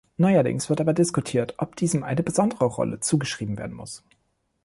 Neuerdings 0.17 0.67
wird 0.67 0.81
aber 0.81 0.93
diskutiert, 0.93 1.53
ob 1.59 1.75
diesem 1.75 2.01
eine 2.03 2.23
besondere 2.23 2.65
Rolle 2.65 3.01
zugeschrieben 3.01 3.59
werden 3.59 3.75
muss. 3.77 4.01